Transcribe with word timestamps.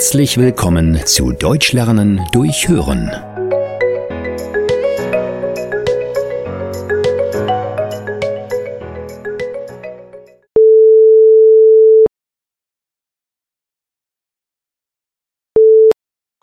Herzlich 0.00 0.38
willkommen 0.38 1.06
zu 1.06 1.32
Deutsch 1.32 1.74
lernen 1.74 2.26
durch 2.32 2.68
Hören. 2.68 3.10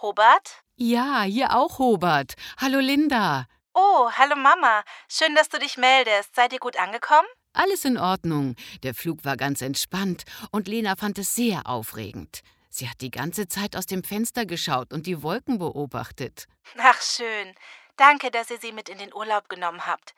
Robert? 0.04 0.62
Ja, 0.76 1.24
hier 1.24 1.56
auch 1.56 1.80
Hobart. 1.80 2.36
Hallo 2.62 2.78
Linda. 2.78 3.48
Oh, 3.74 4.12
hallo 4.12 4.36
Mama. 4.36 4.84
Schön, 5.10 5.34
dass 5.34 5.50
du 5.50 5.58
dich 5.58 5.78
meldest. 5.78 6.36
Seid 6.36 6.54
ihr 6.54 6.60
gut 6.60 6.78
angekommen? 6.78 7.28
Alles 7.54 7.86
in 7.86 7.98
Ordnung. 7.98 8.54
Der 8.84 8.94
Flug 8.94 9.26
war 9.26 9.36
ganz 9.36 9.64
entspannt 9.64 10.26
und 10.52 10.68
Lena 10.68 10.96
fand 10.96 11.18
es 11.18 11.34
sehr 11.34 11.66
aufregend. 11.66 12.44
Sie 12.78 12.88
hat 12.88 13.02
die 13.02 13.10
ganze 13.10 13.48
Zeit 13.48 13.76
aus 13.76 13.88
dem 13.88 14.04
Fenster 14.04 14.46
geschaut 14.46 14.94
und 14.94 15.08
die 15.08 15.24
Wolken 15.24 15.58
beobachtet. 15.58 16.48
Ach, 16.78 17.02
schön. 17.02 17.56
Danke, 17.96 18.30
dass 18.30 18.52
ihr 18.52 18.60
sie 18.60 18.72
mit 18.72 18.88
in 18.88 19.00
den 19.00 19.12
Urlaub 19.16 19.50
genommen 19.50 19.88
habt. 19.88 20.14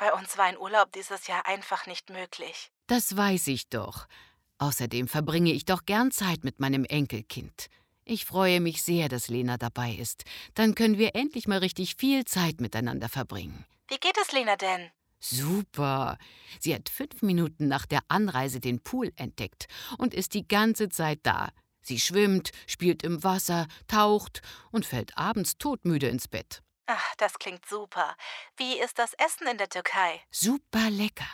Bei 0.00 0.12
uns 0.12 0.36
war 0.36 0.46
ein 0.46 0.58
Urlaub 0.58 0.90
dieses 0.90 1.28
Jahr 1.28 1.46
einfach 1.46 1.86
nicht 1.86 2.10
möglich. 2.10 2.72
Das 2.88 3.16
weiß 3.16 3.46
ich 3.46 3.68
doch. 3.68 4.08
Außerdem 4.58 5.06
verbringe 5.06 5.52
ich 5.52 5.64
doch 5.64 5.84
gern 5.86 6.10
Zeit 6.10 6.42
mit 6.42 6.58
meinem 6.58 6.84
Enkelkind. 6.84 7.68
Ich 8.04 8.24
freue 8.24 8.60
mich 8.60 8.82
sehr, 8.82 9.08
dass 9.08 9.28
Lena 9.28 9.56
dabei 9.56 9.92
ist. 9.92 10.24
Dann 10.54 10.74
können 10.74 10.98
wir 10.98 11.14
endlich 11.14 11.46
mal 11.46 11.58
richtig 11.58 11.94
viel 11.94 12.24
Zeit 12.24 12.60
miteinander 12.60 13.08
verbringen. 13.08 13.64
Wie 13.86 13.98
geht 13.98 14.18
es 14.20 14.32
Lena 14.32 14.56
denn? 14.56 14.90
Super. 15.20 16.18
Sie 16.58 16.74
hat 16.74 16.88
fünf 16.88 17.22
Minuten 17.22 17.68
nach 17.68 17.86
der 17.86 18.00
Anreise 18.08 18.58
den 18.58 18.82
Pool 18.82 19.12
entdeckt 19.14 19.68
und 19.98 20.14
ist 20.14 20.34
die 20.34 20.48
ganze 20.48 20.88
Zeit 20.88 21.20
da. 21.22 21.50
Sie 21.82 22.00
schwimmt, 22.00 22.50
spielt 22.66 23.02
im 23.02 23.22
Wasser, 23.24 23.66
taucht 23.88 24.40
und 24.70 24.86
fällt 24.86 25.18
abends 25.18 25.58
todmüde 25.58 26.08
ins 26.08 26.28
Bett. 26.28 26.62
Ach, 26.86 27.14
das 27.16 27.38
klingt 27.38 27.66
super. 27.66 28.16
Wie 28.56 28.78
ist 28.78 28.98
das 28.98 29.14
Essen 29.14 29.46
in 29.46 29.58
der 29.58 29.68
Türkei? 29.68 30.20
Super 30.30 30.90
lecker. 30.90 31.28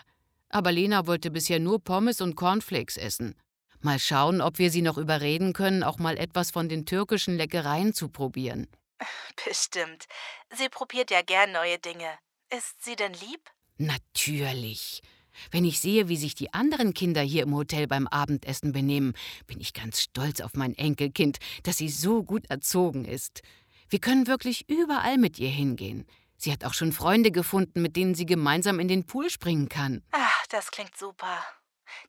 Aber 0.50 0.72
Lena 0.72 1.06
wollte 1.06 1.30
bisher 1.30 1.58
nur 1.58 1.82
Pommes 1.82 2.20
und 2.20 2.36
Cornflakes 2.36 2.96
essen. 2.96 3.34
Mal 3.80 3.98
schauen, 3.98 4.40
ob 4.40 4.58
wir 4.58 4.70
sie 4.70 4.82
noch 4.82 4.98
überreden 4.98 5.52
können, 5.52 5.82
auch 5.84 5.98
mal 5.98 6.18
etwas 6.18 6.50
von 6.50 6.68
den 6.68 6.84
türkischen 6.84 7.36
Leckereien 7.36 7.94
zu 7.94 8.08
probieren. 8.08 8.66
Bestimmt. 9.44 10.06
Sie 10.50 10.68
probiert 10.68 11.10
ja 11.10 11.22
gern 11.22 11.52
neue 11.52 11.78
Dinge. 11.78 12.18
Ist 12.50 12.82
sie 12.84 12.96
denn 12.96 13.12
lieb? 13.12 13.50
Natürlich. 13.76 15.02
Wenn 15.50 15.64
ich 15.64 15.80
sehe, 15.80 16.08
wie 16.08 16.16
sich 16.16 16.34
die 16.34 16.52
anderen 16.52 16.94
Kinder 16.94 17.22
hier 17.22 17.42
im 17.42 17.54
Hotel 17.54 17.86
beim 17.86 18.06
Abendessen 18.06 18.72
benehmen, 18.72 19.14
bin 19.46 19.60
ich 19.60 19.72
ganz 19.72 20.00
stolz 20.00 20.40
auf 20.40 20.54
mein 20.54 20.74
Enkelkind, 20.76 21.38
dass 21.62 21.78
sie 21.78 21.88
so 21.88 22.22
gut 22.22 22.46
erzogen 22.50 23.04
ist. 23.04 23.42
Wir 23.88 24.00
können 24.00 24.26
wirklich 24.26 24.68
überall 24.68 25.18
mit 25.18 25.38
ihr 25.38 25.48
hingehen. 25.48 26.06
Sie 26.36 26.52
hat 26.52 26.64
auch 26.64 26.74
schon 26.74 26.92
Freunde 26.92 27.30
gefunden, 27.30 27.82
mit 27.82 27.96
denen 27.96 28.14
sie 28.14 28.26
gemeinsam 28.26 28.78
in 28.78 28.88
den 28.88 29.04
Pool 29.06 29.28
springen 29.30 29.68
kann. 29.68 30.02
Ach, 30.12 30.46
das 30.48 30.70
klingt 30.70 30.96
super. 30.96 31.42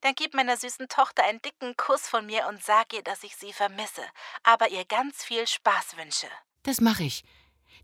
Dann 0.02 0.14
gib 0.16 0.33
meiner 0.33 0.58
süßen 0.58 0.88
Tochter 0.88 1.23
einen 1.23 1.42
dicken 1.42 1.76
Kuss 1.78 2.02
von 2.08 2.26
mir 2.26 2.48
und 2.48 2.64
sag 2.64 2.94
ihr, 2.94 3.02
dass 3.02 3.23
ich 3.23 3.36
sie 3.36 3.54
vermisse, 3.54 4.04
aber 4.44 4.70
ihr 4.70 4.86
ganz 4.86 5.23
viel 5.23 5.48
Spaß 5.48 5.98
wünsche. 5.98 6.28
Das 6.64 6.81
mache 6.81 7.04
ich. 7.04 7.23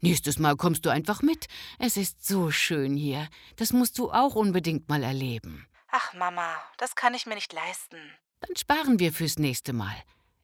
Nächstes 0.01 0.39
Mal 0.39 0.55
kommst 0.55 0.85
du 0.85 0.89
einfach 0.89 1.21
mit. 1.21 1.47
Es 1.79 1.97
ist 1.97 2.25
so 2.25 2.51
schön 2.51 2.95
hier. 2.95 3.27
Das 3.55 3.73
musst 3.73 3.97
du 3.97 4.11
auch 4.11 4.35
unbedingt 4.35 4.89
mal 4.89 5.03
erleben. 5.03 5.67
Ach, 5.91 6.13
Mama, 6.13 6.55
das 6.77 6.95
kann 6.95 7.13
ich 7.13 7.25
mir 7.25 7.35
nicht 7.35 7.53
leisten. 7.53 7.97
Dann 8.41 8.55
sparen 8.55 8.99
wir 8.99 9.13
fürs 9.13 9.39
nächste 9.39 9.73
Mal. 9.73 9.95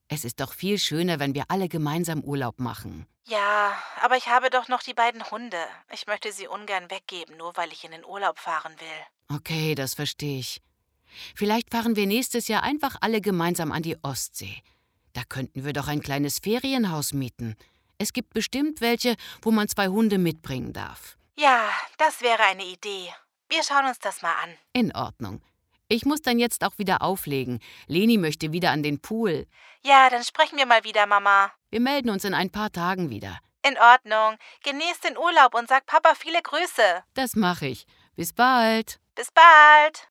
Es 0.08 0.26
ist 0.26 0.40
doch 0.40 0.54
viel 0.54 0.78
schöner, 0.78 1.20
wenn 1.20 1.36
wir 1.36 1.46
alle 1.50 1.70
gemeinsam 1.70 2.22
Urlaub 2.22 2.60
machen. 2.60 3.06
Ja, 3.28 3.78
aber 4.02 4.18
ich 4.18 4.28
habe 4.28 4.50
doch 4.50 4.68
noch 4.68 4.84
die 4.84 4.94
beiden 4.94 5.30
Hunde. 5.32 5.58
Ich 5.94 6.08
möchte 6.08 6.32
sie 6.32 6.48
ungern 6.48 6.90
weggeben, 6.90 7.38
nur 7.38 7.56
weil 7.56 7.72
ich 7.72 7.84
in 7.84 7.92
den 7.92 8.04
Urlaub 8.04 8.40
fahren 8.40 8.74
will. 8.80 9.38
Okay, 9.38 9.76
das 9.76 9.94
verstehe 9.94 10.40
ich. 10.40 10.62
Vielleicht 11.36 11.72
fahren 11.72 11.96
wir 11.96 12.08
nächstes 12.08 12.48
Jahr 12.48 12.64
einfach 12.64 12.98
alle 13.02 13.22
gemeinsam 13.22 13.72
an 13.72 13.84
die 13.84 13.98
Ostsee. 14.04 14.62
Da 15.14 15.24
könnten 15.24 15.64
wir 15.64 15.74
doch 15.74 15.88
ein 15.88 16.02
kleines 16.02 16.40
Ferienhaus 16.40 17.14
mieten. 17.14 17.56
Es 18.02 18.14
gibt 18.14 18.34
bestimmt 18.34 18.82
welche, 18.82 19.16
wo 19.44 19.52
man 19.52 19.68
zwei 19.68 19.88
Hunde 19.88 20.18
mitbringen 20.18 20.74
darf. 20.74 21.18
Ja, 21.38 21.70
das 22.00 22.22
wäre 22.22 22.42
eine 22.42 22.66
Idee. 22.66 23.14
Wir 23.48 23.62
schauen 23.64 23.86
uns 23.86 24.00
das 24.00 24.24
mal 24.24 24.34
an. 24.42 24.58
In 24.74 24.92
Ordnung. 24.96 25.40
Ich 25.88 26.04
muss 26.04 26.24
dann 26.24 26.40
jetzt 26.40 26.64
auch 26.64 26.80
wieder 26.80 27.04
auflegen. 27.04 27.60
Leni 27.86 28.18
möchte 28.18 28.54
wieder 28.54 28.72
an 28.72 28.82
den 28.82 29.00
Pool. 29.00 29.46
Ja, 29.84 30.10
dann 30.10 30.24
sprechen 30.24 30.58
wir 30.58 30.66
mal 30.66 30.84
wieder, 30.84 31.06
Mama. 31.06 31.52
Wir 31.70 31.80
melden 31.80 32.10
uns 32.10 32.24
in 32.24 32.34
ein 32.34 32.50
paar 32.50 32.72
Tagen 32.72 33.12
wieder. 33.12 33.38
In 33.64 33.78
Ordnung. 33.78 34.36
Genieß 34.64 35.02
den 35.02 35.16
Urlaub 35.16 35.54
und 35.54 35.70
sag 35.70 35.86
Papa 35.86 36.16
viele 36.16 36.42
Grüße. 36.42 37.04
Das 37.14 37.36
mache 37.36 37.68
ich. 37.68 37.86
Bis 38.16 38.34
bald. 38.34 39.00
Bis 39.14 39.30
bald. 39.32 40.11